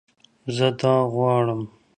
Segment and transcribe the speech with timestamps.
[0.55, 1.61] زه دا غواړم